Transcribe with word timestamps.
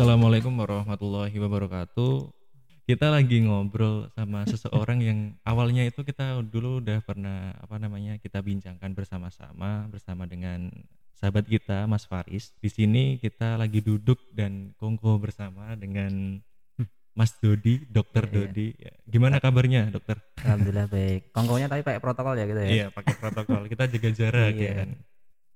Assalamualaikum 0.00 0.56
warahmatullahi 0.56 1.36
wabarakatuh. 1.36 2.32
Kita 2.88 3.12
lagi 3.12 3.44
ngobrol 3.44 4.08
sama 4.16 4.40
seseorang 4.48 5.04
yang 5.04 5.18
awalnya 5.44 5.84
itu 5.84 6.00
kita 6.00 6.40
dulu 6.40 6.80
udah 6.80 7.04
pernah 7.04 7.52
apa 7.60 7.76
namanya 7.76 8.16
kita 8.16 8.40
bincangkan 8.40 8.96
bersama-sama 8.96 9.84
bersama 9.92 10.24
dengan 10.24 10.72
sahabat 11.20 11.44
kita 11.44 11.84
Mas 11.84 12.08
Faris. 12.08 12.48
Di 12.64 12.72
sini 12.72 13.20
kita 13.20 13.60
lagi 13.60 13.84
duduk 13.84 14.16
dan 14.32 14.72
kongko 14.80 15.20
bersama 15.20 15.76
dengan 15.76 16.40
Mas 17.20 17.36
Dodi, 17.36 17.84
Dokter 17.84 18.24
Iya, 18.24 18.32
iya. 18.32 18.40
Dodi. 18.40 18.68
Ya, 18.80 18.92
Gimana 19.04 19.36
kabarnya, 19.36 19.92
Dokter? 19.92 20.16
Alhamdulillah 20.40 20.88
baik. 20.88 21.28
Kongkonya 21.36 21.68
tapi 21.68 21.84
pakai 21.84 22.00
protokol 22.00 22.40
ya 22.40 22.48
gitu 22.48 22.60
ya. 22.64 22.70
Iya, 22.72 22.86
pakai 22.88 23.20
protokol. 23.20 23.68
Kita 23.68 23.84
jaga 23.84 24.10
jarak 24.16 24.56
ya 24.56 24.64
Iya. 24.64 24.72
kan. 24.80 24.90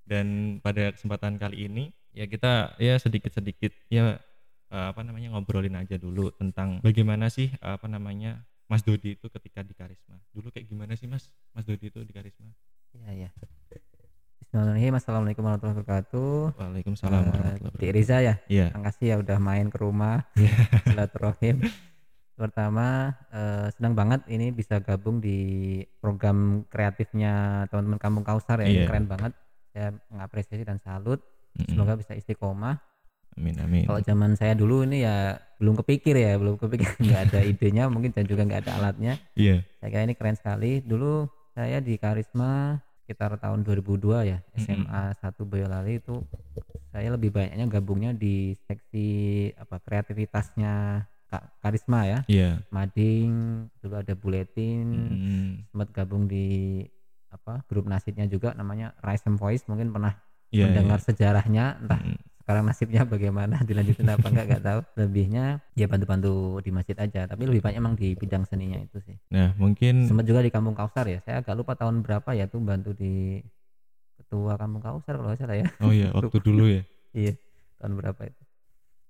Dan 0.05 0.27
pada 0.61 0.93
kesempatan 0.93 1.41
kali 1.41 1.65
ini 1.65 1.97
ya 2.13 2.29
kita 2.29 2.77
ya 2.77 3.01
sedikit-sedikit 3.01 3.73
ya 3.89 4.21
eh, 4.75 4.87
apa 4.91 5.01
namanya 5.01 5.31
ngobrolin 5.31 5.79
aja 5.79 5.95
dulu 5.95 6.35
tentang 6.35 6.83
bagaimana 6.83 7.31
sih 7.31 7.55
apa 7.63 7.87
namanya 7.87 8.43
Mas 8.67 8.83
Dodi 8.83 9.15
itu 9.15 9.29
ketika 9.29 9.61
di 9.61 9.71
Karisma. 9.73 10.17
Dulu 10.33 10.49
kayak 10.49 10.67
gimana 10.67 10.97
sih 10.97 11.05
Mas? 11.05 11.29
Mas 11.53 11.63
Dodi 11.63 11.93
itu 11.93 12.01
di 12.01 12.11
Karisma? 12.11 12.49
Iya, 12.97 13.11
iya. 13.13 13.31
Bismillahirrahmanirrahim. 14.41 14.95
Assalamualaikum 14.97 15.43
warahmatullahi 15.45 15.77
wabarakatuh. 15.77 16.33
Waalaikumsalam 16.57 17.13
Eh, 17.13 17.21
warahmatullahi 17.29 17.61
wabarakatuh. 17.61 17.93
Riza 17.93 18.17
ya. 18.21 18.35
Iya. 18.49 18.67
Makasih 18.73 19.05
ya 19.05 19.17
udah 19.21 19.39
main 19.39 19.67
ke 19.69 19.79
rumah. 19.79 20.25
Iya. 20.41 20.55
Silaturahim. 20.89 21.57
Pertama 22.35 22.87
eh, 23.31 23.67
senang 23.77 23.95
banget 23.95 24.21
ini 24.27 24.51
bisa 24.51 24.81
gabung 24.81 25.21
di 25.21 25.39
program 26.01 26.65
kreatifnya 26.67 27.65
teman-teman 27.69 28.01
Kampung 28.01 28.25
Kausar 28.25 28.59
ya. 28.59 28.67
Ini 28.67 28.75
Iya. 28.81 28.89
keren 28.89 29.07
banget. 29.07 29.33
Saya 29.71 29.93
mengapresiasi 30.09 30.65
dan 30.65 30.81
salut. 30.81 31.21
Mm-mm. 31.55 31.69
Semoga 31.69 31.95
bisa 31.95 32.17
istiqomah. 32.17 32.81
Amin 33.35 33.57
amin. 33.59 33.85
Kalau 33.85 34.01
zaman 34.01 34.35
saya 34.35 34.55
dulu 34.55 34.83
ini 34.83 35.03
ya 35.03 35.35
belum 35.59 35.75
kepikir 35.77 36.15
ya, 36.15 36.35
belum 36.35 36.55
kepikir 36.57 36.87
nggak 37.03 37.21
ada 37.29 37.41
idenya 37.43 37.87
mungkin 37.87 38.11
dan 38.11 38.25
juga 38.25 38.43
nggak 38.43 38.67
ada 38.67 38.73
alatnya. 38.79 39.19
Iya. 39.35 39.63
Saya 39.79 39.89
kira 39.91 40.03
ini 40.03 40.15
keren 40.15 40.35
sekali. 40.35 40.79
Dulu 40.81 41.27
saya 41.51 41.79
di 41.79 41.95
Karisma 41.95 42.79
sekitar 43.03 43.37
tahun 43.37 43.63
2002 43.63 44.25
ya, 44.25 44.39
SMA 44.57 45.13
1 45.13 45.45
Boyolali 45.45 45.99
itu 45.99 46.25
saya 46.89 47.11
lebih 47.11 47.31
banyaknya 47.31 47.67
gabungnya 47.69 48.11
di 48.11 48.55
seksi 48.65 49.07
apa 49.55 49.77
kreativitasnya 49.79 51.05
Ka- 51.27 51.51
Karisma 51.59 52.07
ya. 52.07 52.19
Iya. 52.25 52.63
Mading, 52.71 53.33
dulu 53.79 53.95
ada 53.95 54.15
buletin, 54.15 54.87
Mm, 54.87 55.51
sempat 55.69 55.91
gabung 55.93 56.25
di 56.25 56.81
apa 57.29 57.67
grup 57.67 57.85
nasidnya 57.85 58.25
juga 58.25 58.55
namanya 58.55 58.95
Rise 59.03 59.27
and 59.27 59.37
Voice 59.37 59.67
mungkin 59.67 59.91
pernah 59.91 60.15
Iya. 60.49 60.71
mendengar 60.71 61.03
iya. 61.03 61.05
sejarahnya 61.05 61.65
entah 61.83 61.99
Mm, 62.01 62.19
sekarang 62.45 62.63
nasibnya 62.63 63.03
bagaimana 63.05 63.57
dilanjutin 63.65 64.05
apa 64.07 64.27
enggak 64.29 64.45
enggak 64.47 64.63
tahu 64.63 64.81
lebihnya 64.97 65.45
ya 65.73 65.89
bantu-bantu 65.89 66.33
di 66.61 66.71
masjid 66.71 66.93
aja 66.95 67.25
tapi 67.25 67.45
lebih 67.45 67.61
banyak 67.61 67.81
emang 67.81 67.97
di 67.97 68.13
bidang 68.13 68.45
seninya 68.45 68.77
itu 68.79 69.01
sih 69.01 69.17
Nah, 69.29 69.57
mungkin 69.57 70.05
sempat 70.05 70.25
juga 70.25 70.41
di 70.41 70.53
Kampung 70.53 70.73
Kausar 70.73 71.09
ya 71.09 71.19
saya 71.19 71.41
agak 71.41 71.57
lupa 71.57 71.73
tahun 71.73 72.01
berapa 72.01 72.31
ya 72.33 72.45
tuh 72.45 72.61
bantu 72.61 72.93
di 72.93 73.41
ketua 74.15 74.55
Kampung 74.55 74.79
Kausar 74.79 75.17
kalau 75.17 75.33
salah 75.35 75.57
ya 75.57 75.67
oh 75.81 75.89
iya 75.89 76.13
waktu 76.13 76.37
dulu 76.47 76.65
ya. 76.69 76.83
iya 77.13 77.33
tahun 77.81 77.97
berapa 77.97 78.21
itu 78.25 78.43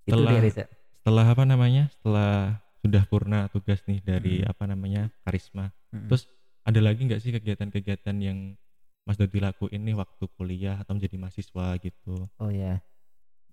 itu 0.05 0.13
Setelah- 0.15 0.33
dia 0.33 0.43
Riza 0.43 0.65
Setelah 1.05 1.27
apa 1.29 1.45
namanya? 1.45 1.93
Setelah 1.93 2.33
sudah 2.81 3.05
purna 3.05 3.45
tugas 3.53 3.85
nih 3.85 4.01
dari 4.01 4.41
Mm. 4.41 4.49
apa 4.49 4.65
namanya? 4.65 5.03
Karisma. 5.21 5.69
Mm-mm. 5.93 6.09
Terus 6.09 6.25
ada 6.65 6.81
lagi 6.81 7.05
nggak 7.05 7.21
sih 7.21 7.29
kegiatan-kegiatan 7.29 8.17
yang 8.17 8.57
Mas 9.05 9.21
Dodi 9.21 9.37
lakuin 9.37 9.85
nih 9.85 9.93
waktu 9.93 10.25
kuliah 10.33 10.81
atau 10.81 10.97
menjadi 10.97 11.21
mahasiswa 11.21 11.77
gitu? 11.77 12.25
oh 12.41 12.49
ya 12.49 12.81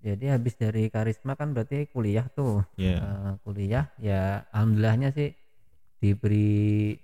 jadi 0.01 0.35
habis 0.35 0.53
dari 0.55 0.89
Karisma 0.89 1.33
kan 1.33 1.53
berarti 1.53 1.85
kuliah 1.87 2.25
tuh 2.27 2.65
Ya. 2.75 2.97
Eh, 2.97 3.33
kuliah 3.41 3.85
ya 3.97 4.43
alhamdulillahnya 4.49 5.09
sih 5.11 5.31
diberi 5.97 6.97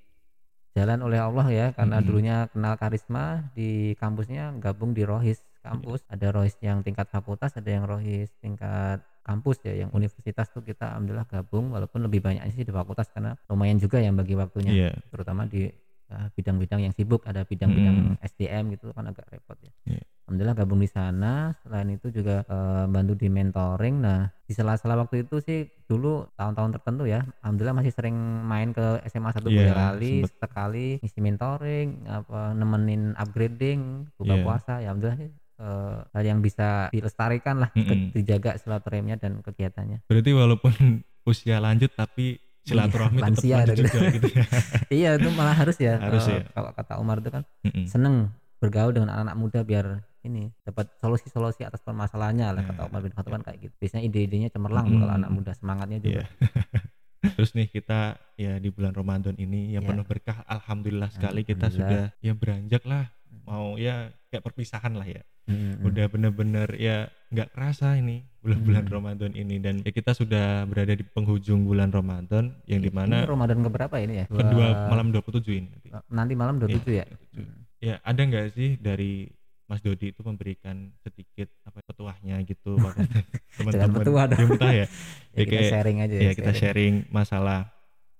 jalan 0.74 1.02
oleh 1.02 1.18
Allah 1.18 1.48
ya 1.50 1.68
karena 1.74 1.98
Mm-mm. 1.98 2.06
dulunya 2.06 2.38
kenal 2.50 2.78
karisma 2.78 3.50
di 3.54 3.70
kampusnya 3.98 4.54
gabung 4.58 4.94
di 4.94 5.02
rohis 5.02 5.42
kampus 5.62 6.06
ada 6.08 6.30
rohis 6.30 6.54
yang 6.62 6.82
tingkat 6.82 7.10
fakultas 7.10 7.54
ada 7.54 7.66
yang 7.68 7.86
rohis 7.86 8.30
tingkat 8.38 9.02
kampus 9.22 9.58
ya 9.62 9.74
yang 9.74 9.90
universitas 9.92 10.48
tuh 10.50 10.62
kita 10.62 10.94
alhamdulillah 10.94 11.26
gabung 11.26 11.74
walaupun 11.74 12.06
lebih 12.06 12.22
banyak 12.22 12.46
sih 12.54 12.62
di 12.62 12.72
fakultas 12.72 13.10
karena 13.10 13.34
lumayan 13.50 13.78
juga 13.78 13.98
yang 14.00 14.14
bagi 14.16 14.34
waktunya 14.34 14.72
Iya. 14.72 14.92
terutama 15.10 15.44
di 15.46 15.68
uh, 16.10 16.28
bidang-bidang 16.32 16.80
yang 16.80 16.94
sibuk 16.94 17.26
ada 17.26 17.42
bidang-bidang 17.44 18.22
SDM 18.24 18.72
gitu 18.74 18.94
kan 18.94 19.06
agak 19.06 19.28
repot 19.28 19.58
ya. 19.60 19.74
Iya. 19.92 20.04
Alhamdulillah 20.28 20.60
gabung 20.60 20.84
di 20.84 20.92
sana. 20.92 21.56
Selain 21.64 21.88
itu 21.88 22.12
juga 22.12 22.44
eh, 22.44 22.86
bantu 22.86 23.16
di 23.16 23.32
mentoring. 23.32 23.96
Nah 23.98 24.28
di 24.44 24.52
sela-sela 24.52 25.00
waktu 25.00 25.24
itu 25.24 25.40
sih 25.40 25.72
dulu 25.88 26.28
tahun-tahun 26.36 26.76
tertentu 26.76 27.08
ya. 27.08 27.24
Alhamdulillah 27.40 27.80
masih 27.80 27.96
sering 27.96 28.12
main 28.44 28.76
ke 28.76 29.00
SMA 29.08 29.32
1 29.32 29.40
Iya, 29.42 29.72
Boyolali 29.72 30.14
sempet. 30.22 30.36
sekali 30.38 30.88
ngisi 31.00 31.20
mentoring, 31.22 31.88
apa 32.06 32.52
nemenin 32.52 33.16
upgrading, 33.16 33.80
buka 34.14 34.36
Iya. 34.36 34.44
puasa. 34.44 34.74
Ya 34.78 34.92
alhamdulillah 34.92 35.16
sih 35.18 35.30
eh, 35.58 35.98
hal 36.12 36.24
yang 36.28 36.40
bisa 36.40 36.92
dilestarikan 36.92 37.64
lah, 37.64 37.72
Mm-mm. 37.72 38.12
dijaga 38.20 38.60
silaturahimnya 38.60 39.16
dan 39.16 39.40
kegiatannya. 39.40 40.04
Berarti 40.06 40.32
walaupun 40.36 40.74
usia 41.32 41.64
lanjut 41.64 41.96
tapi 41.96 42.36
silaturahmi 42.68 43.16
tetap 43.16 43.32
lansia 43.32 43.56
lanjut 43.64 43.76
gitu. 43.80 43.88
juga 43.90 44.08
gitu 44.12 44.28
ya. 44.28 44.44
iya 45.00 45.10
itu 45.16 45.32
malah 45.32 45.56
harus 45.56 45.80
ya. 45.80 45.96
Harus 45.98 46.28
eh, 46.28 46.44
ya. 46.44 46.52
Kalau 46.52 46.76
kata 46.76 46.94
Umar 47.00 47.24
itu 47.24 47.32
kan 47.32 47.48
Mm-mm. 47.64 47.88
seneng 47.88 48.28
bergaul 48.58 48.90
dengan 48.90 49.14
anak-anak 49.14 49.36
muda 49.38 49.60
biar 49.62 49.86
ini 50.28 50.52
dapat 50.62 50.92
solusi-solusi 50.98 51.64
atas 51.64 51.80
permasalahannya 51.80 52.46
lah 52.46 52.64
kata 52.64 52.78
Nah, 52.78 52.88
Umar 52.88 53.02
bin 53.02 53.12
Khattab 53.12 53.32
kan 53.32 53.44
kayak 53.44 53.58
gitu. 53.62 53.74
Biasanya 53.78 54.04
ide-idenya 54.04 54.50
cemerlang 54.50 54.86
tuh 54.86 54.98
kalau 54.98 55.14
Mm. 55.14 55.20
anak 55.20 55.32
muda 55.32 55.52
semangatnya 55.54 55.98
juga. 55.98 56.14
Iya. 56.14 56.26
Terus 57.36 57.52
nih 57.54 57.68
kita 57.68 58.00
ya 58.36 58.56
di 58.56 58.70
bulan 58.70 58.92
Ramadan 58.92 59.36
ini 59.36 59.72
yang 59.72 59.82
Iya. 59.82 59.90
penuh 59.90 60.06
berkah 60.06 60.46
alhamdulillah 60.46 61.10
sekali 61.10 61.42
kita 61.44 61.68
sudah 61.70 62.14
ya 62.16 62.34
beranjak 62.34 62.84
lah 62.84 63.10
mau 63.44 63.76
ya 63.76 64.12
kayak 64.28 64.44
perpisahan 64.44 64.94
lah 64.94 65.06
ya. 65.06 65.24
Mm, 65.46 65.56
mm. 65.56 65.76
udah 65.82 66.06
bener-bener 66.08 66.68
ya 66.76 66.98
nggak 67.28 67.50
kerasa 67.50 67.96
ini 67.96 68.20
bulan-bulan 68.38 68.84
Hmm. 68.86 68.94
Ramadan 68.94 69.32
ini 69.34 69.56
dan 69.58 69.80
ya 69.80 69.92
kita 69.92 70.12
sudah 70.12 70.64
berada 70.64 70.92
di 70.92 71.04
penghujung 71.04 71.64
bulan 71.64 71.88
Ramadan 71.90 72.52
yang 72.64 72.80
Ini 72.80 72.86
di 72.86 72.92
mana 72.94 73.24
Ramadan 73.24 73.60
keberapa 73.62 73.96
ini 73.98 74.14
ya? 74.18 74.26
kedua 74.26 74.44
Dua- 74.46 74.88
malam 74.88 75.08
27 75.10 75.56
ini 75.58 75.68
nanti. 75.70 75.88
nanti 76.06 76.34
malam 76.34 76.56
27 76.58 76.94
ya. 76.94 77.06
27. 77.06 77.40
Mm. 77.40 77.56
ya 77.80 77.96
ada 78.02 78.22
nggak 78.22 78.46
sih 78.50 78.70
dari 78.78 79.28
Mas 79.68 79.84
Dodi 79.84 80.10
itu 80.10 80.24
memberikan 80.24 80.96
sedikit 80.98 81.52
apa 81.62 81.84
petuahnya 81.84 82.40
gitu 82.42 82.80
teman-teman 83.60 84.00
petuah 84.00 84.26
dong. 84.26 84.56
ya 84.64 84.72
Ya, 84.82 84.88
Ya, 85.36 85.44
kita 85.44 85.52
kayak- 85.54 85.72
sharing 85.72 85.98
aja 86.02 86.16
ya 86.18 86.32
kita 86.34 86.52
sharing 86.52 86.94
masalah 87.10 87.68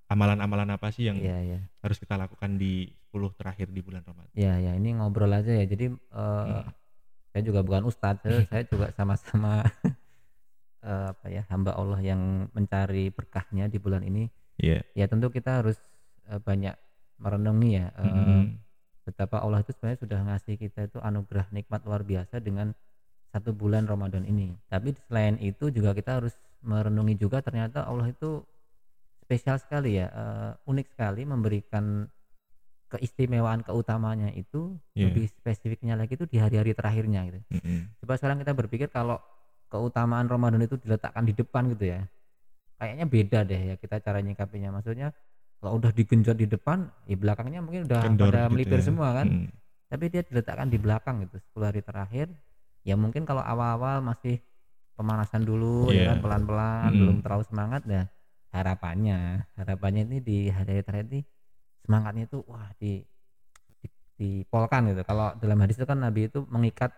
amalan-amalan 0.08 0.70
apa 0.70 0.88
sih 0.92 1.08
yang 1.08 1.20
Iya, 1.20 1.38
iya. 1.42 1.60
harus 1.80 1.98
kita 1.98 2.16
lakukan 2.16 2.56
di 2.56 2.88
10 3.08 3.32
terakhir 3.34 3.68
di 3.68 3.80
bulan 3.80 4.04
Ramadan 4.04 4.32
Ya, 4.32 4.56
ya, 4.56 4.72
ini 4.72 4.96
ngobrol 4.96 5.32
aja 5.32 5.52
ya. 5.52 5.64
Jadi 5.64 5.92
eh, 5.92 6.46
Hmm. 6.48 6.68
saya 7.32 7.44
juga 7.44 7.60
bukan 7.62 7.84
ustadz, 7.86 8.24
saya, 8.48 8.64
juga 8.64 8.92
sama-sama 8.98 9.64
eh, 10.80 11.08
apa 11.12 11.26
ya, 11.28 11.44
hamba 11.48 11.74
Allah 11.74 12.00
yang 12.00 12.22
mencari 12.52 13.10
berkahnya 13.10 13.68
di 13.68 13.78
bulan 13.78 14.04
ini. 14.04 14.28
Iya 14.58 14.82
Ya 14.94 15.06
tentu 15.06 15.28
kita 15.30 15.60
harus 15.60 15.78
eh, 16.26 16.40
banyak 16.40 16.76
merenungi 17.18 17.70
ya 17.74 17.88
eh, 17.94 18.06
Mm-mm. 18.06 18.42
Betapa 19.08 19.40
Allah 19.40 19.64
itu 19.64 19.72
sebenarnya 19.72 20.00
sudah 20.04 20.20
ngasih 20.28 20.56
kita 20.60 20.92
itu 20.92 21.00
anugerah 21.00 21.48
nikmat 21.56 21.80
luar 21.88 22.04
biasa 22.04 22.44
dengan 22.44 22.76
satu 23.32 23.56
bulan 23.56 23.88
Ramadan 23.88 24.28
ini. 24.28 24.52
Tapi 24.68 24.92
selain 25.08 25.40
itu 25.40 25.72
juga 25.72 25.96
kita 25.96 26.20
harus 26.20 26.36
merenungi 26.60 27.16
juga 27.16 27.40
ternyata 27.40 27.88
Allah 27.88 28.12
itu 28.12 28.44
spesial 29.24 29.56
sekali 29.64 30.00
ya, 30.04 30.12
eh, 30.12 30.52
unik 30.68 30.88
sekali 30.92 31.24
memberikan 31.24 32.08
keistimewaan 32.88 33.68
keutamanya 33.68 34.32
itu 34.32 34.80
Iya. 34.96 35.12
lebih 35.12 35.28
spesifiknya 35.28 36.00
lagi 36.00 36.16
itu 36.16 36.24
di 36.24 36.40
hari-hari 36.40 36.72
terakhirnya 36.72 37.28
gitu. 37.28 37.40
Mm-mm. 37.52 37.80
Coba 38.04 38.16
sekarang 38.16 38.40
kita 38.40 38.56
berpikir 38.56 38.88
kalau 38.88 39.20
keutamaan 39.68 40.32
Ramadan 40.32 40.64
itu 40.64 40.80
diletakkan 40.80 41.28
di 41.28 41.36
depan 41.36 41.68
gitu 41.76 41.92
ya. 41.92 42.08
Kayaknya 42.80 43.06
beda 43.10 43.40
deh 43.44 43.62
ya 43.74 43.76
kita 43.76 44.00
cara 44.00 44.24
nyikapinya. 44.24 44.80
Maksudnya 44.80 45.12
kalau 45.58 45.72
udah 45.76 45.90
digenjot 45.90 46.38
di 46.38 46.46
depan, 46.46 46.86
ya 47.04 47.18
belakangnya 47.18 47.60
mungkin 47.60 47.90
udah 47.90 48.02
Kendor 48.04 48.30
pada 48.30 48.42
gitu 48.46 48.54
melipir 48.54 48.80
ya. 48.80 48.86
semua 48.86 49.10
kan. 49.14 49.28
Mm. 49.28 49.50
Tapi 49.88 50.06
dia 50.08 50.22
diletakkan 50.22 50.68
di 50.68 50.78
belakang 50.78 51.16
gitu 51.24 51.36
10 51.52 51.66
hari 51.66 51.82
terakhir. 51.82 52.28
Ya 52.84 52.94
mungkin 52.94 53.24
kalau 53.24 53.42
awal-awal 53.42 54.00
masih 54.02 54.40
pemanasan 54.94 55.42
dulu 55.42 55.90
Iya. 55.90 55.98
ya 55.98 56.04
kan 56.14 56.18
pelan-pelan 56.22 56.90
Mm. 56.90 57.00
belum 57.00 57.18
terlalu 57.22 57.44
semangat 57.46 57.82
ya 57.86 58.04
harapannya 58.50 59.46
harapannya 59.54 60.02
ini 60.04 60.18
di 60.20 60.38
hari-hari 60.50 60.82
terakhir 60.82 61.08
ini 61.08 61.22
semangatnya 61.84 62.26
itu 62.26 62.42
wah 62.44 62.66
di, 62.76 63.06
di 63.78 63.88
dipolkan 64.18 64.90
gitu 64.90 65.06
kalau 65.06 65.38
dalam 65.38 65.62
hadis 65.62 65.78
itu 65.78 65.86
kan 65.86 66.02
Nabi 66.02 66.26
itu 66.26 66.42
mengikat 66.50 66.90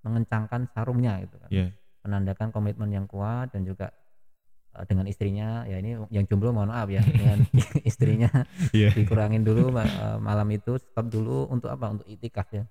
mengencangkan 0.00 0.70
sarungnya 0.70 1.18
gitu 1.20 1.36
kan 1.36 1.50
Iya. 1.50 1.66
menandakan 2.00 2.48
komitmen 2.50 2.88
yang 2.88 3.04
kuat 3.04 3.50
dan 3.50 3.66
juga 3.66 3.90
dengan 4.86 5.02
istrinya 5.04 5.64
ya 5.64 5.76
ini 5.76 5.98
yang 6.08 6.24
jomblo 6.24 6.54
mohon 6.54 6.70
maaf 6.70 6.86
ya 6.86 7.02
dengan 7.02 7.42
istrinya 7.90 8.30
Iya. 8.70 8.94
dikurangin 8.94 9.42
dulu 9.42 9.74
eh, 9.74 10.18
malam 10.18 10.46
itu 10.50 10.78
stop 10.78 11.06
dulu 11.06 11.46
untuk 11.46 11.68
apa 11.68 11.90
untuk 11.90 12.06
itikaf 12.06 12.46
ya 12.50 12.64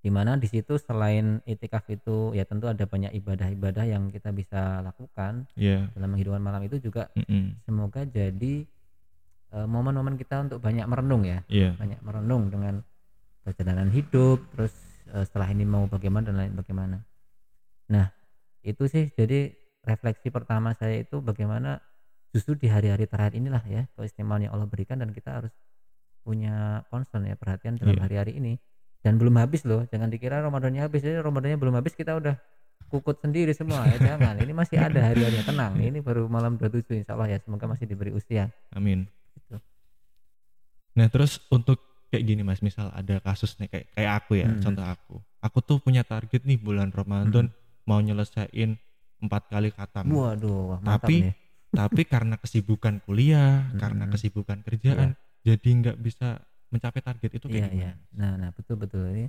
di 0.00 0.08
mana 0.08 0.38
di 0.38 0.46
situ 0.46 0.78
selain 0.78 1.42
itikaf 1.44 1.84
itu 1.90 2.30
ya 2.30 2.46
tentu 2.46 2.64
ada 2.64 2.86
banyak 2.86 3.10
ibadah-ibadah 3.12 3.84
yang 3.84 4.08
kita 4.08 4.30
bisa 4.30 4.78
lakukan 4.80 5.44
Iya. 5.52 5.90
dalam 5.92 6.14
kehidupan 6.14 6.38
malam 6.38 6.62
itu 6.62 6.78
juga 6.78 7.10
Mm-mm. 7.12 7.60
semoga 7.60 8.02
jadi 8.02 8.64
eh, 9.52 9.66
momen-momen 9.68 10.14
kita 10.14 10.46
untuk 10.46 10.58
banyak 10.58 10.86
merenung 10.86 11.22
ya 11.22 11.42
Iya. 11.46 11.74
banyak 11.74 12.00
merenung 12.00 12.48
dengan 12.48 12.80
perjalanan 13.42 13.90
hidup 13.90 14.40
terus 14.50 14.72
eh, 15.06 15.22
setelah 15.22 15.50
ini 15.50 15.62
mau 15.62 15.84
bagaimana 15.84 16.24
dan 16.24 16.38
lain 16.38 16.54
bagaimana 16.54 17.04
nah 17.86 18.10
itu 18.62 18.86
sih 18.86 19.12
jadi 19.12 19.54
refleksi 19.86 20.28
pertama 20.28 20.74
saya 20.74 21.00
itu 21.00 21.22
bagaimana 21.22 21.78
justru 22.30 22.58
di 22.58 22.66
hari-hari 22.66 23.06
terakhir 23.06 23.38
inilah 23.38 23.62
ya 23.64 23.82
keistimewaan 23.94 24.44
yang 24.44 24.52
Allah 24.52 24.66
berikan 24.66 24.98
dan 24.98 25.10
kita 25.10 25.40
harus 25.40 25.54
punya 26.20 26.82
concern 26.90 27.22
ya 27.24 27.38
perhatian 27.38 27.78
dalam 27.78 27.94
Iya. 27.94 28.02
hari-hari 28.02 28.32
ini 28.36 28.58
dan 29.00 29.14
belum 29.16 29.38
habis 29.38 29.62
loh 29.62 29.86
jangan 29.86 30.10
dikira 30.10 30.42
Ramadannya 30.42 30.82
habis 30.82 31.00
jadi 31.00 31.22
Ramadannya 31.22 31.54
belum 31.56 31.78
habis 31.78 31.94
kita 31.94 32.18
udah 32.18 32.34
kukut 32.86 33.18
sendiri 33.18 33.50
semua 33.50 33.86
ya 33.86 33.96
jangan 33.96 34.34
ini 34.36 34.52
masih 34.52 34.76
ada 34.76 34.98
hari-harinya 35.00 35.46
tenang 35.46 35.78
ini 35.78 35.98
baru 35.98 36.26
malam 36.26 36.58
27 36.58 36.98
insya 36.98 37.14
Allah 37.14 37.30
ya 37.30 37.38
semoga 37.38 37.64
masih 37.64 37.86
diberi 37.86 38.10
usia 38.10 38.50
Amin. 38.70 39.06
Gitu. 39.32 39.56
Nah 40.94 41.06
terus 41.06 41.38
untuk 41.48 41.78
kayak 42.08 42.24
gini 42.24 42.42
mas, 42.42 42.58
misal 42.58 42.88
ada 42.90 43.18
kasus 43.18 43.58
nih 43.58 43.68
kayak 43.68 43.86
kayak 43.92 44.12
aku 44.16 44.32
ya, 44.36 44.46
Hmm. 44.48 44.62
contoh 44.62 44.86
aku, 44.86 45.14
aku 45.40 45.58
tuh 45.60 45.78
punya 45.78 46.02
target 46.02 46.42
nih 46.42 46.56
bulan 46.56 46.88
Ramadan 46.88 47.50
mau 47.84 47.98
nyelesain 47.98 48.78
empat 49.18 49.42
kali 49.48 49.68
khatam. 49.72 50.04
waduh 50.08 50.78
mantap 50.80 51.08
Tapi 51.08 51.16
nih 51.24 51.34
Tapi 51.76 52.08
karena 52.08 52.40
kesibukan 52.40 53.04
kuliah, 53.04 53.68
karena 53.76 54.08
Hmm. 54.08 54.12
kesibukan 54.14 54.58
kerjaan, 54.64 55.12
jadi 55.44 55.68
nggak 55.68 55.98
bisa 56.00 56.40
mencapai 56.72 57.04
target 57.04 57.30
itu 57.36 57.46
Iya 57.46 57.68
kayak 57.68 57.72
iya. 57.76 57.90
gimana? 57.92 58.16
Nah 58.16 58.32
nah 58.40 58.50
betul 58.56 58.76
betul 58.80 59.04
ini 59.12 59.28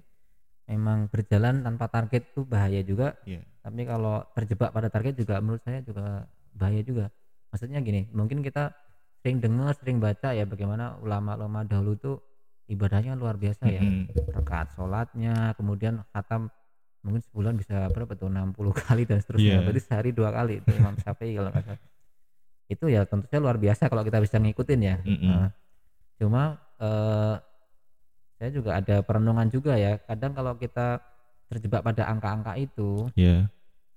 memang 0.68 1.08
berjalan 1.12 1.60
tanpa 1.60 1.92
target 1.92 2.24
tuh 2.32 2.48
bahaya 2.48 2.80
juga. 2.84 3.20
Iya. 3.24 3.44
Tapi 3.64 3.84
kalau 3.84 4.24
terjebak 4.32 4.72
pada 4.72 4.88
target 4.88 5.14
juga 5.20 5.44
menurut 5.44 5.60
saya 5.60 5.84
juga 5.84 6.24
bahaya 6.56 6.80
juga. 6.84 7.12
Maksudnya 7.52 7.80
gini, 7.84 8.08
mungkin 8.12 8.40
kita 8.40 8.72
sering 9.20 9.44
dengar, 9.44 9.76
sering 9.76 10.00
baca 10.00 10.32
ya 10.32 10.48
bagaimana 10.48 10.96
ulama-ulama 11.04 11.68
dahulu 11.68 12.00
tuh 12.00 12.16
ibadahnya 12.68 13.16
luar 13.20 13.36
biasa 13.36 13.68
ya. 13.68 13.84
Mm-mm. 13.84 14.08
Rakaat 14.36 14.72
sholatnya, 14.72 15.52
kemudian 15.60 16.04
khatam 16.16 16.48
mungkin 17.08 17.24
sebulan 17.24 17.56
bisa 17.56 17.88
berapa 17.88 18.14
tuh 18.14 18.28
60 18.28 18.52
kali 18.84 19.04
dan 19.08 19.24
seterusnya. 19.24 19.58
Iya. 19.58 19.64
Berarti 19.64 19.82
sehari 19.82 20.12
dua 20.12 20.30
kali 20.30 20.60
itu 20.60 20.70
Imam 20.76 20.94
Syafi'i 21.02 21.34
kalau 21.34 21.50
nggak 21.50 21.64
salah. 21.64 21.82
Itu 22.68 22.86
ya 22.86 23.02
tentu 23.08 23.26
saja 23.26 23.40
luar 23.40 23.56
biasa 23.56 23.88
kalau 23.88 24.04
kita 24.04 24.20
bisa 24.20 24.36
ngikutin 24.38 24.80
ya. 24.84 24.96
Mm-mm. 25.02 25.24
Nah, 25.32 25.50
cuma 26.20 26.44
eh, 26.78 27.36
saya 28.36 28.50
juga 28.52 28.78
ada 28.78 29.02
perenungan 29.02 29.48
juga 29.48 29.74
ya 29.74 29.98
kadang 29.98 30.36
kalau 30.36 30.54
kita 30.54 31.00
terjebak 31.48 31.82
pada 31.82 32.06
angka-angka 32.06 32.54
itu 32.60 33.08
Iya. 33.16 33.48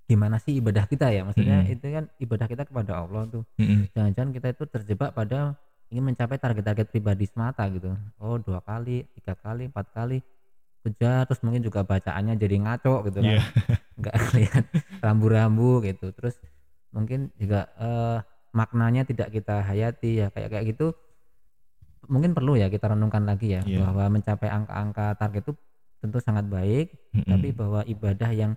gimana 0.07 0.39
sih 0.39 0.57
ibadah 0.57 0.87
kita 0.87 1.11
ya 1.11 1.21
maksudnya 1.21 1.61
Mm-mm. 1.61 1.73
itu 1.77 1.85
kan 1.87 2.05
ibadah 2.17 2.47
kita 2.47 2.63
kepada 2.65 3.05
Allah 3.05 3.27
tuh 3.27 3.43
jangan-jangan 3.91 4.31
kita 4.33 4.47
itu 4.49 4.63
terjebak 4.65 5.11
pada 5.11 5.53
ingin 5.87 6.03
mencapai 6.07 6.39
target-target 6.39 6.87
pribadi 6.89 7.27
semata 7.27 7.67
gitu 7.69 7.91
oh 8.17 8.39
dua 8.39 8.63
kali 8.63 9.03
tiga 9.13 9.35
kali 9.35 9.67
empat 9.67 9.91
kali 9.91 10.23
kejar 10.81 11.29
terus 11.29 11.41
mungkin 11.41 11.61
juga 11.61 11.81
bacaannya 11.81 12.35
jadi 12.35 12.55
ngaco 12.57 13.05
gitu 13.05 13.21
kan 13.21 13.37
Iya. 13.37 13.43
nggak 14.01 14.15
lihat 14.33 14.65
rambu-rambu 14.99 15.85
gitu 15.85 16.09
terus 16.11 16.35
mungkin 16.89 17.29
juga 17.37 17.69
eh, 17.77 18.17
maknanya 18.51 19.05
tidak 19.05 19.31
kita 19.31 19.61
hayati 19.61 20.25
ya 20.25 20.27
kayak 20.27 20.49
kayak 20.51 20.65
gitu 20.73 20.91
mungkin 22.09 22.33
perlu 22.33 22.57
ya 22.57 22.67
kita 22.67 22.91
renungkan 22.91 23.23
lagi 23.23 23.55
ya 23.55 23.61
Iya. 23.63 23.85
bahwa 23.85 24.17
mencapai 24.19 24.49
angka-angka 24.49 25.15
target 25.15 25.41
itu 25.47 25.53
tentu 26.01 26.17
sangat 26.17 26.49
baik 26.49 26.91
Mm-mm. 27.13 27.29
tapi 27.29 27.47
bahwa 27.53 27.85
ibadah 27.85 28.31
yang 28.33 28.51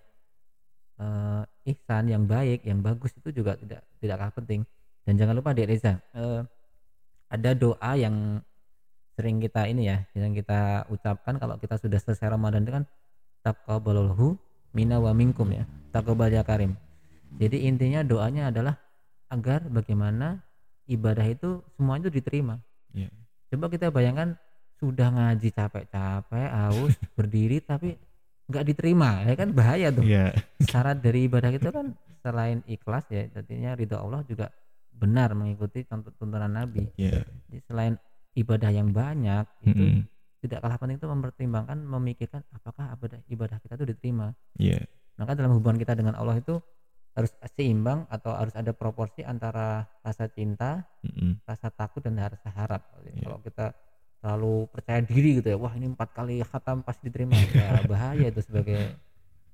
eh, 0.96 1.42
ihsan 1.70 2.08
yang 2.08 2.24
baik 2.24 2.64
yang 2.64 2.80
bagus 2.80 3.12
itu 3.14 3.30
juga 3.30 3.54
tidak 3.54 3.84
tidak 4.00 4.16
kalah 4.16 4.34
penting 4.34 4.60
dan 5.04 5.14
jangan 5.14 5.36
lupa 5.36 5.52
Dek 5.52 5.68
Reza 5.68 6.00
eh, 6.16 6.40
ada 7.28 7.50
doa 7.52 7.92
yang 7.94 8.40
sering 9.14 9.38
kita 9.38 9.66
ini 9.66 9.86
ya 9.86 10.02
yang 10.12 10.34
kita 10.34 10.84
ucapkan 10.90 11.38
kalau 11.38 11.54
kita 11.56 11.78
sudah 11.78 11.98
selesai 11.98 12.28
Ramadan 12.28 12.66
itu 12.66 12.72
kan 12.72 12.84
taqabbalallahu 13.42 14.34
minna 14.72 14.98
wa 14.98 15.14
minkum 15.14 15.46
ya 15.50 15.64
taqabbal 15.90 16.30
ya 16.30 16.42
karim 16.42 16.74
jadi 17.36 17.66
intinya 17.66 18.00
doanya 18.02 18.50
adalah 18.50 18.74
agar 19.28 19.66
bagaimana 19.66 20.42
ibadah 20.86 21.26
itu 21.26 21.62
semua 21.74 21.98
itu 21.98 22.10
diterima 22.10 22.58
Iya. 22.94 23.10
coba 23.50 23.66
kita 23.70 23.90
bayangkan 23.90 24.38
sudah 24.78 25.10
ngaji 25.10 25.50
capek-capek 25.50 26.46
haus 26.46 26.94
berdiri 27.18 27.58
tapi 27.58 27.98
nggak 28.46 28.64
diterima 28.70 29.26
ya 29.26 29.34
kan 29.34 29.50
bahaya 29.50 29.90
tuh 29.90 30.06
Iya. 30.06 30.30
syarat 30.62 31.02
dari 31.02 31.26
ibadah 31.26 31.50
itu 31.50 31.70
kan 31.70 31.94
selain 32.22 32.62
ikhlas 32.66 33.06
ya 33.10 33.26
artinya 33.30 33.74
ridho 33.74 33.98
Allah 33.98 34.22
juga 34.24 34.50
benar 34.94 35.34
mengikuti 35.34 35.82
tuntunan 36.18 36.46
Nabi 36.46 36.86
Iya. 36.94 37.26
Jadi 37.50 37.58
selain 37.66 37.94
ibadah 38.34 38.70
yang 38.70 38.90
banyak 38.90 39.46
itu 39.62 39.78
Mm-mm. 39.78 40.00
tidak 40.38 40.58
kalah 40.60 40.76
penting 40.76 40.98
itu 40.98 41.06
mempertimbangkan 41.06 41.78
memikirkan 41.80 42.40
apakah 42.50 42.92
ibadah 42.92 43.18
ibadah 43.28 43.58
kita 43.58 43.74
itu 43.74 43.86
diterima 43.88 44.34
Iya. 44.54 44.82
maka 45.16 45.32
dalam 45.32 45.54
hubungan 45.54 45.78
kita 45.78 45.94
dengan 45.94 46.14
Allah 46.14 46.36
itu 46.36 46.58
harus 47.14 47.30
seimbang 47.54 48.10
atau 48.10 48.34
harus 48.34 48.52
ada 48.52 48.74
proporsi 48.74 49.22
antara 49.22 49.86
rasa 50.02 50.26
cinta 50.26 50.82
Mm-mm. 51.06 51.38
rasa 51.46 51.70
takut 51.70 52.02
dan 52.02 52.18
rasa 52.18 52.50
harap 52.50 52.82
Iya. 53.06 53.22
kalau 53.22 53.38
kita 53.40 53.66
terlalu 54.18 54.54
percaya 54.68 55.00
diri 55.00 55.38
gitu 55.38 55.48
ya 55.48 55.56
wah 55.56 55.72
ini 55.72 55.86
empat 55.86 56.10
kali 56.10 56.40
khatam 56.42 56.80
pasti 56.80 57.06
diterima 57.06 57.36
ya 57.54 57.84
bahaya 57.84 58.26
itu 58.26 58.40
sebagai 58.40 58.98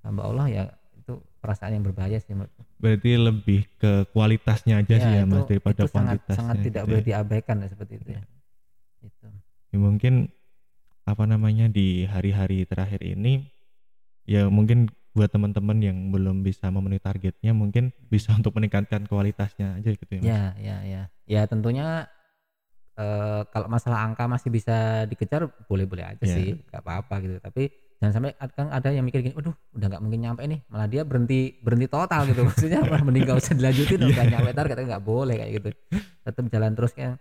hamba 0.00 0.22
Allah 0.24 0.46
ya 0.48 0.62
itu 0.96 1.18
perasaan 1.42 1.74
yang 1.74 1.82
berbahaya 1.82 2.20
sih 2.20 2.32
menurutku. 2.32 2.62
Berarti 2.78 3.10
lebih 3.16 3.60
ke 3.76 4.04
kualitasnya 4.12 4.78
aja 4.78 4.94
sih 4.96 5.12
ya 5.16 5.24
mas 5.24 5.42
daripada 5.44 5.82
itu 5.82 5.90
sangat 5.90 6.20
kuantitasnya. 6.22 6.36
sangat 6.38 6.56
tidak 6.62 6.82
gitu 6.84 6.88
boleh 6.88 7.02
ya. 7.02 7.06
diabaikan 7.10 7.56
ya, 7.58 7.68
seperti 7.68 7.92
itu 7.98 8.08
ya 8.14 8.19
itu 8.19 8.19
Ya, 9.70 9.78
mungkin 9.78 10.34
apa 11.06 11.24
namanya 11.24 11.66
di 11.66 12.04
hari-hari 12.04 12.66
terakhir 12.66 13.02
ini 13.02 13.46
ya 14.22 14.46
mungkin 14.46 14.86
buat 15.10 15.26
teman-teman 15.26 15.82
yang 15.82 15.98
belum 16.14 16.46
bisa 16.46 16.70
memenuhi 16.70 17.02
targetnya 17.02 17.50
mungkin 17.50 17.90
bisa 18.06 18.30
untuk 18.38 18.54
meningkatkan 18.54 19.06
kualitasnya 19.06 19.74
aja 19.78 19.90
gitu 19.90 20.10
ya 20.10 20.20
mas. 20.20 20.26
ya 20.26 20.42
ya 20.58 20.76
ya. 20.86 21.02
Ya 21.26 21.42
tentunya 21.46 22.06
eh, 22.94 23.42
kalau 23.48 23.66
masalah 23.66 24.06
angka 24.06 24.26
masih 24.26 24.50
bisa 24.50 25.06
dikejar 25.06 25.50
boleh-boleh 25.66 26.14
aja 26.14 26.22
Ya. 26.22 26.34
sih 26.34 26.46
nggak 26.66 26.82
apa-apa 26.82 27.14
gitu. 27.22 27.34
Tapi 27.38 27.62
jangan 27.98 28.12
sampai 28.16 28.30
kan 28.54 28.66
ada 28.70 28.88
yang 28.90 29.04
mikir 29.04 29.20
gini 29.20 29.34
waduh 29.36 29.52
udah 29.76 29.86
nggak 29.92 30.02
mungkin 30.02 30.20
nyampe 30.24 30.42
nih 30.46 30.60
malah 30.72 30.88
dia 30.88 31.02
berhenti 31.02 31.58
berhenti 31.58 31.86
total 31.86 32.26
gitu. 32.26 32.42
Maksudnya 32.48 32.80
malah 32.82 33.02
mending 33.02 33.24
gak 33.26 33.38
usah 33.40 33.54
dilanjutin 33.54 33.98
udah 34.10 34.24
nyampe 34.26 34.50
target 34.52 34.76
nggak 34.78 35.04
boleh 35.04 35.34
kayak 35.38 35.52
gitu. 35.58 35.68
Tetap 36.22 36.44
jalan 36.50 36.72
terus 36.74 36.92
yang 36.94 37.12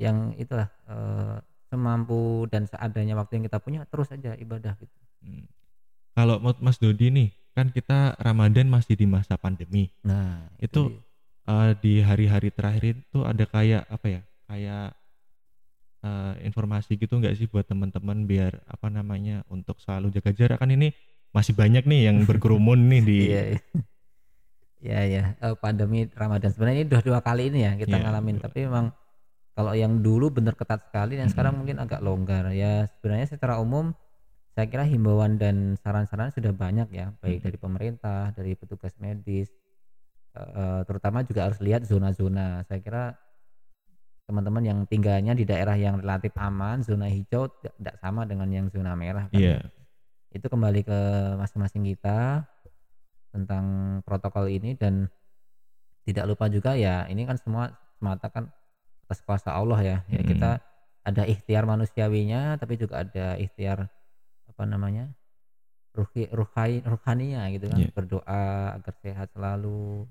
yang 0.00 0.16
itulah 0.34 0.66
eh, 0.88 1.36
semampu 1.70 2.20
dan 2.46 2.66
seadanya 2.66 3.14
waktu 3.14 3.38
yang 3.38 3.46
kita 3.46 3.58
punya 3.58 3.86
terus 3.86 4.10
aja 4.10 4.34
ibadah 4.34 4.74
gitu 4.76 4.98
Hmm. 5.20 5.44
Kalau 6.10 6.40
Mas 6.58 6.76
Dodi 6.76 7.08
nih 7.08 7.28
kan 7.52 7.68
kita 7.68 8.16
Ramadan 8.16 8.66
masih 8.66 8.96
di 8.96 9.04
masa 9.04 9.36
pandemi. 9.36 9.92
nah 10.00 10.48
Itu- 10.56 10.90
dia. 10.90 11.08
Eh, 11.46 11.72
di 11.78 11.92
hari-hari 11.98 12.48
terakhir 12.48 13.00
itu 13.00 13.18
ada 13.20 13.44
kayak 13.44 13.84
apa 13.84 14.06
ya 14.08 14.20
kayak 14.46 14.86
eh, 16.00 16.34
informasi 16.42 16.96
gitu 16.96 17.12
nggak 17.12 17.34
sih 17.34 17.44
buat 17.44 17.62
teman-teman 17.62 18.24
biar 18.24 18.64
apa 18.64 18.88
namanya 18.88 19.44
untuk 19.46 19.76
selalu 19.76 20.08
jaga 20.10 20.32
jarak 20.32 20.56
kan 20.56 20.68
ini 20.68 20.96
masih 21.30 21.52
banyak 21.52 21.84
nih 21.84 22.08
yang 22.08 22.24
berkerumun 22.24 22.88
nih 22.88 23.00
di 23.02 23.18
Iya, 23.28 23.42
iya. 23.44 23.58
Iya, 24.80 25.00
ya. 25.04 25.24
Eh, 25.36 25.56
pandemi 25.60 26.08
Ramadan 26.08 26.48
sebenarnya 26.48 26.78
ini 26.80 26.88
udah 26.88 27.02
dua 27.04 27.20
kali 27.20 27.52
ini 27.52 27.60
ya 27.60 27.76
kita 27.76 27.92
Iya, 27.92 28.02
ngalamin. 28.02 28.40
dua. 28.40 28.44
Tapi 28.48 28.58
memang 28.64 28.86
kalau 29.60 29.76
yang 29.76 30.00
dulu 30.00 30.32
bener 30.32 30.56
ketat 30.56 30.80
sekali 30.88 31.20
dan 31.20 31.28
Mm-mm. 31.28 31.32
sekarang 31.36 31.54
mungkin 31.60 31.76
agak 31.84 32.00
longgar. 32.00 32.48
Ya 32.56 32.88
sebenarnya 32.96 33.28
secara 33.28 33.60
umum 33.60 33.92
saya 34.56 34.72
kira 34.72 34.88
himbauan 34.88 35.36
dan 35.36 35.76
saran-saran 35.84 36.32
sudah 36.32 36.56
banyak 36.56 36.88
ya, 36.88 37.12
baik 37.20 37.44
Mm-mm. 37.44 37.46
dari 37.52 37.58
pemerintah, 37.60 38.32
dari 38.32 38.56
petugas 38.56 38.96
medis, 38.96 39.52
eh, 40.32 40.40
eh, 40.40 40.80
terutama 40.88 41.20
juga 41.28 41.52
harus 41.52 41.60
lihat 41.60 41.84
zona-zona. 41.84 42.64
Saya 42.64 42.80
kira 42.80 43.04
teman-teman 44.24 44.64
yang 44.64 44.78
tinggalnya 44.88 45.36
di 45.36 45.44
daerah 45.44 45.76
yang 45.76 46.00
relatif 46.00 46.32
aman, 46.40 46.80
zona 46.80 47.12
hijau 47.12 47.52
tidak 47.60 48.00
sama 48.00 48.24
dengan 48.24 48.48
yang 48.48 48.66
zona 48.72 48.96
merah. 48.96 49.28
kan. 49.28 49.36
Iya. 49.36 49.60
Itu 50.32 50.48
kembali 50.48 50.88
ke 50.88 51.00
masing-masing 51.36 51.84
kita 51.84 52.48
tentang 53.28 54.00
protokol 54.08 54.48
ini 54.48 54.72
dan 54.72 55.04
tidak 56.08 56.32
lupa 56.32 56.48
juga 56.48 56.74
ya 56.74 57.04
ini 57.06 57.22
kan 57.28 57.36
semua 57.36 57.70
semata 58.00 58.26
kan 58.32 58.48
atas 59.10 59.18
kuasa 59.20 59.50
Allah 59.50 59.82
ya. 59.82 59.96
Ya 60.06 60.22
Mm. 60.22 60.28
kita 60.30 60.50
ada 61.02 61.22
ikhtiar 61.26 61.66
manusiawinya 61.66 62.54
tapi 62.54 62.78
juga 62.78 63.02
ada 63.02 63.34
ikhtiar 63.34 63.90
apa 64.46 64.62
namanya? 64.64 65.10
ruhi 65.90 66.30
ruhai 66.30 66.86
ruhania 66.86 67.50
gitu 67.50 67.66
kan 67.66 67.82
Iya. 67.82 67.90
berdoa 67.90 68.42
agar 68.78 68.94
sehat 69.02 69.26
selalu 69.34 70.06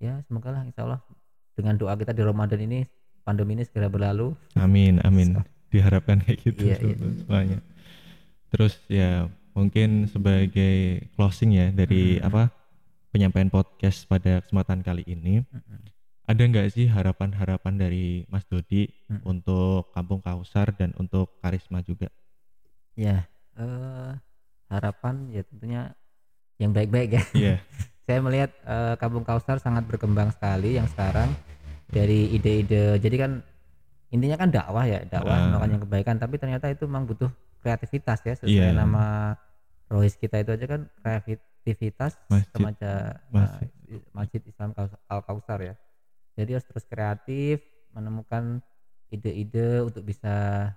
ya 0.00 0.24
semoga 0.24 0.48
lah 0.48 0.64
insya 0.64 0.88
Allah 0.88 1.04
dengan 1.52 1.76
doa 1.76 1.92
kita 1.92 2.16
di 2.16 2.24
Ramadan 2.24 2.56
ini 2.58 2.88
pandemi 3.20 3.52
ini 3.52 3.68
segera 3.68 3.92
berlalu 3.92 4.32
Amin, 4.56 5.04
amin. 5.04 5.44
Diharapkan 5.68 6.24
kayak 6.24 6.40
gitu 6.40 6.72
Iya, 6.72 6.76
iya. 6.80 6.96
semuanya. 7.20 7.58
Terus 8.48 8.80
ya 8.88 9.28
mungkin 9.52 10.08
sebagai 10.08 11.04
closing 11.12 11.52
ya 11.52 11.68
dari 11.68 12.16
Mm-mm. 12.16 12.24
apa 12.24 12.42
penyampaian 13.12 13.52
podcast 13.52 14.08
pada 14.08 14.40
kesempatan 14.40 14.80
kali 14.80 15.04
ini 15.04 15.44
Mm-mm. 15.44 15.84
Ada 16.24 16.42
nggak 16.42 16.68
sih 16.70 16.86
harapan-harapan 16.86 17.74
dari 17.74 18.04
Mas 18.26 18.44
Dodi 18.44 18.88
Mm. 19.04 19.20
untuk 19.22 19.92
Kampung 19.92 20.18
Kausar 20.18 20.72
dan 20.72 20.96
untuk 20.96 21.36
Karisma 21.38 21.80
juga 21.80 22.08
ya 22.94 23.28
eh, 23.54 24.10
harapan 24.66 25.28
ya 25.28 25.42
tentunya 25.44 25.82
yang 26.56 26.72
baik-baik 26.72 27.10
ya 27.12 27.22
Iya 27.32 27.54
saya 28.04 28.18
melihat 28.20 28.50
eh, 28.64 28.94
Kampung 28.96 29.22
Kausar 29.22 29.58
sangat 29.58 29.84
berkembang 29.84 30.30
sekali 30.30 30.74
yang 30.74 30.86
sekarang 30.86 31.28
dari 31.86 32.32
ide-ide 32.32 32.96
jadi 32.96 33.16
kan 33.18 33.32
intinya 34.08 34.36
kan 34.36 34.48
dakwah 34.48 34.84
ya 34.84 35.04
dakwah 35.04 35.34
Ah. 35.34 35.44
melakukan 35.46 35.70
yang 35.70 35.82
kebaikan 35.82 36.16
tapi 36.16 36.34
ternyata 36.36 36.66
itu 36.68 36.86
memang 36.86 37.04
butuh 37.04 37.28
kreativitas 37.60 38.18
ya 38.22 38.34
sesuai 38.34 38.70
Iya. 38.70 38.76
nama 38.76 39.34
rohis 39.86 40.14
kita 40.14 40.38
itu 40.38 40.50
aja 40.50 40.66
kan 40.66 40.80
kreativitas 40.96 42.16
Masjid. 42.26 42.52
remaja 42.54 42.92
Masjid. 43.28 43.68
eh, 43.90 44.00
Masjid 44.10 44.40
Islam 44.42 44.72
Al 45.06 45.20
Kausar 45.22 45.60
ya 45.60 45.74
jadi 46.34 46.58
harus 46.58 46.66
terus 46.66 46.84
kreatif 46.84 47.62
menemukan 47.90 48.58
ide-ide 49.08 49.82
untuk 49.82 50.02
bisa 50.02 50.68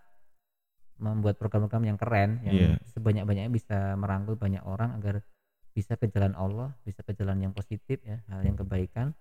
membuat 0.97 1.37
program-program 1.37 1.83
yang 1.85 1.97
keren 1.97 2.41
yang 2.41 2.53
Iya. 2.53 2.69
sebanyak-banyaknya 2.89 3.49
bisa 3.49 3.93
merangkul 3.93 4.33
banyak 4.33 4.61
orang 4.61 4.97
agar 4.97 5.21
bisa 5.69 5.93
ke 5.93 6.09
jalan 6.09 6.33
Allah, 6.33 6.73
bisa 6.81 7.05
ke 7.05 7.13
jalan 7.13 7.37
yang 7.37 7.53
positif 7.53 8.01
ya, 8.01 8.17
hal 8.25 8.41
yang 8.41 8.57
kebaikan. 8.57 9.13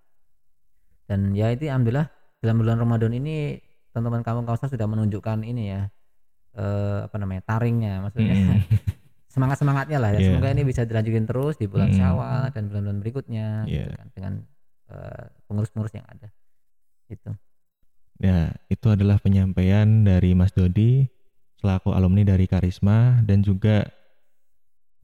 Dan 1.05 1.37
ya 1.37 1.53
itu 1.53 1.69
alhamdulillah 1.69 2.09
dalam 2.41 2.57
bulan 2.57 2.81
Ramadan 2.81 3.13
ini 3.13 3.61
teman-teman 3.93 4.25
kampung 4.25 4.49
Kausar 4.49 4.73
sudah 4.73 4.89
menunjukkan 4.89 5.45
ini 5.45 5.65
ya 5.69 5.89
eh, 6.57 6.99
apa 7.05 7.17
namanya 7.21 7.45
taringnya 7.45 8.01
maksudnya 8.01 8.33
Mm. 8.57 8.61
semangat 9.29 9.61
semangatnya 9.61 10.01
lah 10.01 10.17
ya 10.17 10.21
Iya. 10.21 10.27
semoga 10.33 10.49
ini 10.49 10.65
bisa 10.65 10.89
dilanjutin 10.89 11.29
terus 11.29 11.61
di 11.61 11.69
bulan 11.69 11.93
Mm. 11.93 11.97
Syawal 12.01 12.43
dan 12.57 12.63
bulan-bulan 12.73 12.99
berikutnya 13.05 13.47
gitu 13.69 13.85
Iya. 13.85 13.97
kan, 14.01 14.07
dengan 14.17 14.33
pengurus-pengurus 15.47 15.95
yang 15.95 16.07
ada 16.07 16.29
itu 17.09 17.31
Ya, 18.17 18.57
itu 18.73 18.89
adalah 18.89 19.21
penyampaian 19.21 19.85
dari 20.01 20.33
Mas 20.33 20.49
Dodi 20.57 21.05
selaku 21.61 21.93
alumni 21.93 22.25
dari 22.25 22.49
Karisma 22.49 23.21
dan 23.21 23.45
juga 23.45 23.93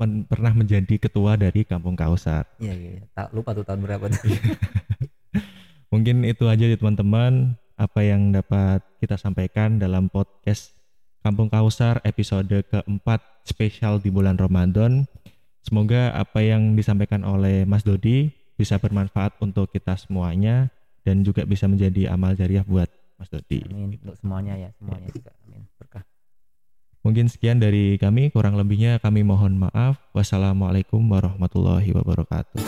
men- 0.01 0.25
pernah 0.25 0.57
menjadi 0.57 0.97
ketua 0.97 1.37
dari 1.37 1.69
Kampung 1.69 1.93
Kausar. 1.93 2.49
iya 2.57 2.73
iya 2.73 2.91
iya. 2.97 3.05
tak 3.13 3.29
lupa 3.37 3.53
tuh 3.53 3.69
tahun 3.69 3.85
berapa 3.85 4.09
tuh 4.09 4.25
Mungkin 5.93 6.25
itu 6.25 6.49
aja 6.49 6.65
ya 6.65 6.77
teman-teman 6.77 7.53
apa 7.77 8.01
yang 8.01 8.33
dapat 8.33 8.81
kita 8.97 9.21
sampaikan 9.21 9.77
dalam 9.77 10.09
podcast 10.09 10.73
Kampung 11.21 11.53
Kausar 11.53 12.01
episode 12.03 12.49
keempat 12.49 13.21
spesial 13.45 14.01
di 14.01 14.09
bulan 14.09 14.41
Ramadan. 14.41 15.05
Semoga 15.61 16.17
apa 16.17 16.41
yang 16.41 16.75
disampaikan 16.75 17.23
oleh 17.23 17.69
Mas 17.69 17.85
Dodi 17.85 18.33
bisa 18.63 18.79
bermanfaat 18.79 19.43
untuk 19.43 19.67
kita 19.75 19.99
semuanya 19.99 20.71
dan 21.03 21.27
juga 21.27 21.43
bisa 21.43 21.67
menjadi 21.67 22.15
amal 22.15 22.39
jariah 22.39 22.63
buat 22.63 22.87
Mas 23.19 23.27
Dodi. 23.27 23.67
amin 23.67 23.99
untuk 23.99 24.15
semuanya 24.23 24.55
ya 24.55 24.71
semuanya 24.79 25.11
juga 25.11 25.35
amin 25.43 25.67
berkah 25.83 26.07
Mungkin 27.03 27.27
sekian 27.27 27.59
dari 27.59 27.99
kami, 27.99 28.31
kurang 28.31 28.55
lebihnya 28.55 29.03
kami 29.03 29.27
mohon 29.27 29.59
maaf. 29.59 29.99
Wassalamualaikum 30.15 31.03
warahmatullahi 31.03 31.91
wabarakatuh. 31.91 32.63